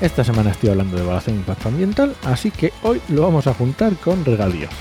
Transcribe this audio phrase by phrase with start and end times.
[0.00, 3.52] Esta semana estoy hablando de evaluación de impacto ambiental, así que hoy lo vamos a
[3.52, 4.72] juntar con regalíos.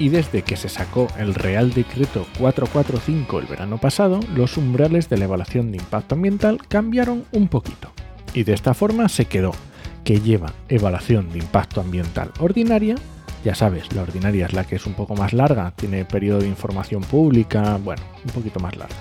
[0.00, 5.18] Y desde que se sacó el Real Decreto 445 el verano pasado, los umbrales de
[5.18, 7.92] la evaluación de impacto ambiental cambiaron un poquito.
[8.34, 9.52] Y de esta forma se quedó
[10.02, 12.96] que lleva evaluación de impacto ambiental ordinaria,
[13.44, 16.48] ya sabes, la ordinaria es la que es un poco más larga, tiene periodo de
[16.48, 18.96] información pública, bueno, un poquito más larga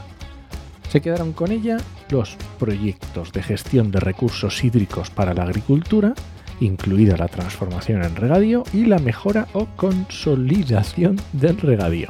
[0.89, 1.77] se quedaron con ella
[2.09, 6.13] los proyectos de gestión de recursos hídricos para la agricultura,
[6.59, 12.09] incluida la transformación en regadío y la mejora o consolidación del regadío,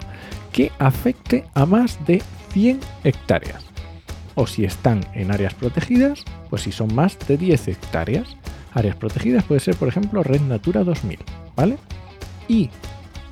[0.51, 3.65] que afecte a más de 100 hectáreas.
[4.35, 8.37] O si están en áreas protegidas, pues si son más de 10 hectáreas.
[8.73, 11.17] Áreas protegidas puede ser, por ejemplo, Red Natura 2000,
[11.55, 11.77] ¿vale?
[12.47, 12.69] Y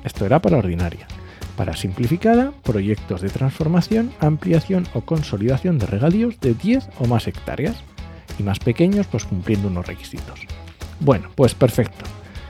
[0.02, 1.06] esto era para ordinaria.
[1.56, 7.76] Para simplificada, proyectos de transformación, ampliación o consolidación de regadíos de 10 o más hectáreas
[8.38, 10.40] y más pequeños pues cumpliendo unos requisitos.
[11.00, 12.04] Bueno, pues perfecto.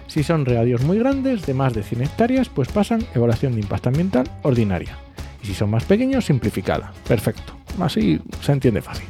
[0.08, 3.90] Si son regadíos muy grandes, de más de 100 hectáreas, pues pasan evaluación de impacto
[3.90, 4.98] ambiental ordinaria.
[5.42, 6.92] Y si son más pequeños, simplificada.
[7.06, 7.54] Perfecto.
[7.80, 9.08] Así se entiende fácil.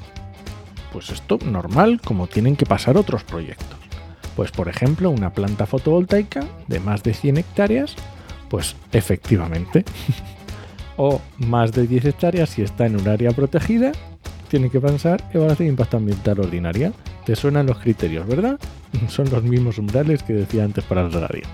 [0.92, 3.78] Pues esto normal como tienen que pasar otros proyectos.
[4.34, 7.96] Pues por ejemplo, una planta fotovoltaica de más de 100 hectáreas
[8.48, 9.84] pues efectivamente.
[10.96, 13.92] o más de 10 hectáreas si está en un área protegida,
[14.48, 16.92] tiene que pasar evaluación de impacto ambiental ordinaria.
[17.24, 18.58] Te suenan los criterios, ¿verdad?
[19.08, 21.44] Son los mismos umbrales que decía antes para el regadío.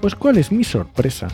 [0.00, 1.28] Pues cuál es mi sorpresa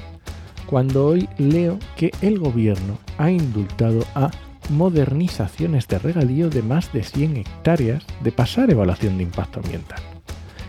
[0.66, 4.30] cuando hoy leo que el gobierno ha indultado a
[4.70, 10.15] modernizaciones de regadío de más de 100 hectáreas de pasar evaluación de impacto ambiental.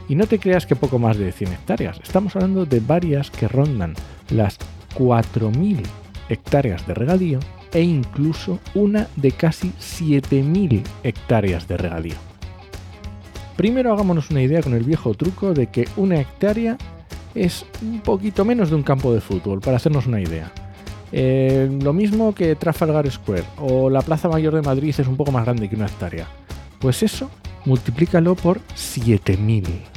[0.09, 3.47] Y no te creas que poco más de 100 hectáreas, estamos hablando de varias que
[3.47, 3.93] rondan
[4.29, 4.57] las
[4.97, 5.83] 4.000
[6.29, 7.39] hectáreas de regadío
[7.73, 12.15] e incluso una de casi 7.000 hectáreas de regadío.
[13.57, 16.77] Primero hagámonos una idea con el viejo truco de que una hectárea
[17.35, 20.51] es un poquito menos de un campo de fútbol, para hacernos una idea.
[21.11, 25.31] Eh, lo mismo que Trafalgar Square o la Plaza Mayor de Madrid es un poco
[25.31, 26.27] más grande que una hectárea.
[26.79, 27.29] Pues eso,
[27.65, 29.96] multiplícalo por 7000.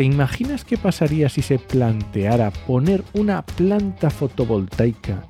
[0.00, 5.24] ¿Te imaginas qué pasaría si se planteara poner una planta fotovoltaica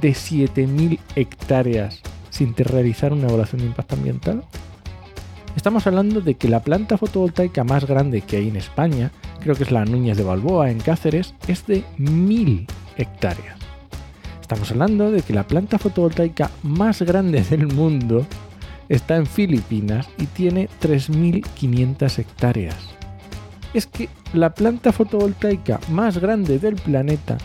[0.00, 4.42] de 7.000 hectáreas sin realizar una evaluación de impacto ambiental?
[5.54, 9.62] Estamos hablando de que la planta fotovoltaica más grande que hay en España, creo que
[9.62, 13.56] es la Núñez de Balboa en Cáceres, es de 1.000 hectáreas.
[14.40, 18.26] Estamos hablando de que la planta fotovoltaica más grande del mundo
[18.88, 22.97] está en Filipinas y tiene 3.500 hectáreas
[23.74, 27.38] es que la planta fotovoltaica más grande del planeta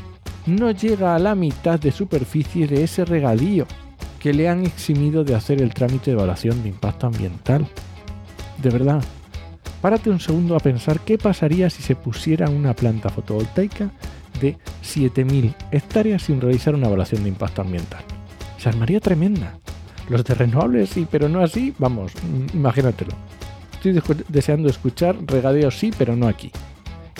[0.45, 3.65] no llega a la mitad de superficie de ese regadío
[4.19, 7.67] que le han eximido de hacer el trámite de evaluación de impacto ambiental.
[8.61, 9.03] De verdad,
[9.81, 13.91] párate un segundo a pensar qué pasaría si se pusiera una planta fotovoltaica
[14.39, 18.03] de 7.000 hectáreas sin realizar una evaluación de impacto ambiental.
[18.57, 19.57] Se armaría tremenda.
[20.09, 22.11] Los de renovables sí, pero no así, vamos,
[22.53, 23.13] imagínatelo
[23.91, 26.51] estoy deseando escuchar regadeo sí, pero no aquí.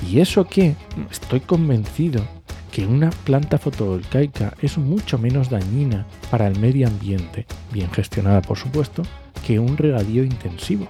[0.09, 0.75] ¿Y eso qué?
[1.11, 2.23] Estoy convencido
[2.71, 8.57] que una planta fotovoltaica es mucho menos dañina para el medio ambiente, bien gestionada por
[8.57, 9.03] supuesto,
[9.45, 10.87] que un regadío intensivo.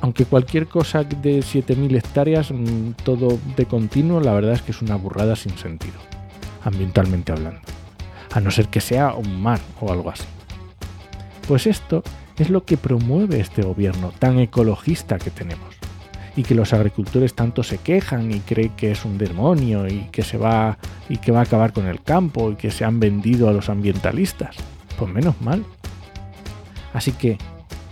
[0.00, 4.80] Aunque cualquier cosa de 7.000 hectáreas, mm, todo de continuo, la verdad es que es
[4.80, 5.98] una burrada sin sentido,
[6.64, 7.60] ambientalmente hablando.
[8.32, 10.24] A no ser que sea un mar o algo así.
[11.46, 12.02] Pues esto
[12.40, 15.76] es lo que promueve este gobierno tan ecologista que tenemos.
[16.36, 20.22] Y que los agricultores tanto se quejan y creen que es un demonio y que
[20.22, 20.78] se va
[21.08, 23.68] y que va a acabar con el campo y que se han vendido a los
[23.68, 24.56] ambientalistas.
[24.98, 25.64] Pues menos mal.
[26.94, 27.36] Así que,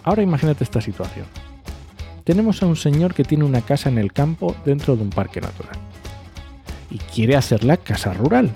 [0.03, 1.27] ahora imagínate esta situación.
[2.25, 5.41] Tenemos a un señor que tiene una casa en el campo dentro de un parque
[5.41, 5.77] natural.
[6.91, 8.51] Y quiere hacerla casa rural.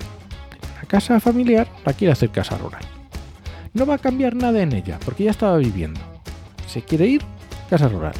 [0.77, 2.83] Una casa familiar la quiere hacer casa rural
[3.73, 5.99] no va a cambiar nada en ella, porque ya estaba viviendo.
[6.67, 7.21] ¿Se quiere ir?
[7.69, 8.13] Casa rural.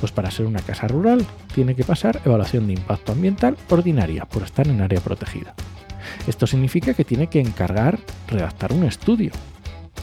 [0.00, 4.42] Pues para ser una casa rural tiene que pasar evaluación de impacto ambiental ordinaria por
[4.42, 5.54] estar en área protegida.
[6.26, 9.32] Esto significa que tiene que encargar redactar un estudio,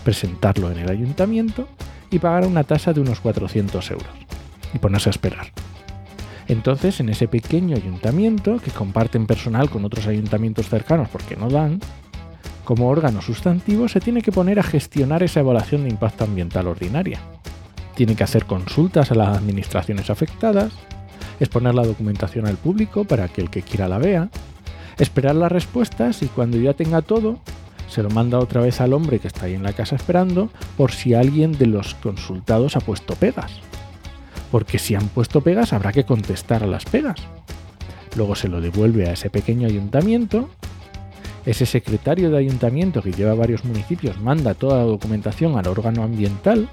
[0.03, 1.67] presentarlo en el ayuntamiento
[2.11, 4.07] y pagar una tasa de unos 400 euros.
[4.73, 5.53] y ponerse a esperar.
[6.49, 11.79] Entonces, en ese pequeño ayuntamiento, que comparten personal con otros ayuntamientos cercanos porque no dan,
[12.67, 17.21] como órgano sustantivo se tiene que poner a gestionar esa evaluación de impacto ambiental ordinaria.
[17.95, 20.73] Tiene que hacer consultas a las administraciones afectadas,
[21.39, 24.27] exponer la documentación al público para que el que quiera la vea,
[24.99, 27.39] esperar las respuestas y cuando ya tenga todo,
[27.87, 30.91] se lo manda otra vez al hombre que está ahí en la casa esperando por
[30.91, 33.61] si alguien de los consultados ha puesto pegas.
[34.51, 37.21] Porque si han puesto pegas habrá que contestar a las pegas.
[38.17, 40.49] Luego se lo devuelve a ese pequeño ayuntamiento.
[41.47, 46.67] Ese secretario de ayuntamiento que lleva varios municipios manda toda la documentación al órgano ambiental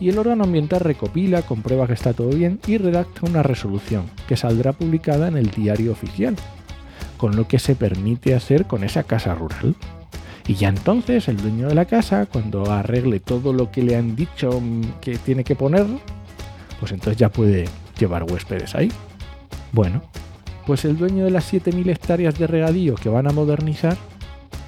[0.00, 4.38] y el órgano ambiental recopila, comprueba que está todo bien y redacta una resolución que
[4.38, 6.36] saldrá publicada en el diario oficial,
[7.18, 9.74] con lo que se permite hacer con esa casa rural.
[10.46, 14.16] Y ya entonces el dueño de la casa, cuando arregle todo lo que le han
[14.16, 14.62] dicho
[15.02, 15.84] que tiene que poner,
[16.80, 17.66] pues entonces ya puede
[17.98, 18.90] llevar huéspedes ahí.
[19.72, 20.00] Bueno,
[20.68, 23.96] pues el dueño de las 7.000 hectáreas de regadío que van a modernizar,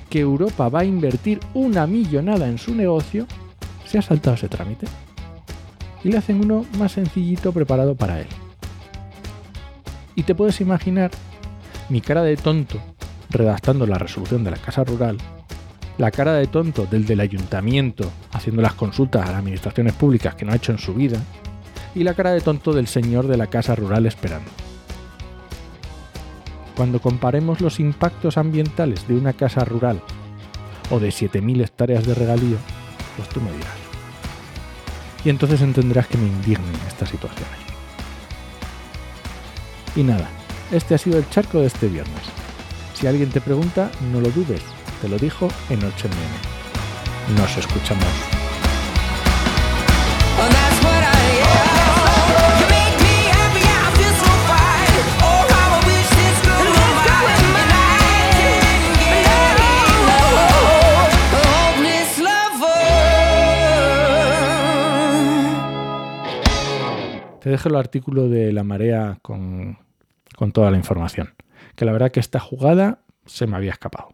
[0.08, 3.26] que Europa va a invertir una millonada en su negocio,
[3.84, 4.86] se ha saltado ese trámite
[6.02, 8.26] y le hacen uno más sencillito preparado para él.
[10.14, 11.10] Y te puedes imaginar
[11.90, 12.80] mi cara de tonto
[13.28, 15.18] redactando la resolución de la casa rural,
[15.98, 20.46] la cara de tonto del del ayuntamiento haciendo las consultas a las administraciones públicas que
[20.46, 21.20] no ha hecho en su vida,
[21.94, 24.50] y la cara de tonto del señor de la casa rural esperando.
[26.76, 30.00] Cuando comparemos los impactos ambientales de una casa rural
[30.90, 32.56] o de 7.000 hectáreas de regalío,
[33.16, 33.90] pues tú me dirás
[35.24, 37.58] y entonces entenderás que me indignen estas situaciones.
[39.96, 40.28] Y nada,
[40.70, 42.22] este ha sido el charco de este viernes.
[42.94, 44.62] Si alguien te pregunta, no lo dudes,
[45.00, 46.08] te lo dijo en 8
[47.36, 48.06] Nos escuchamos.
[67.40, 69.78] Te dejo el artículo de La Marea con,
[70.36, 71.34] con toda la información.
[71.74, 74.10] Que la verdad que esta jugada se me había escapado.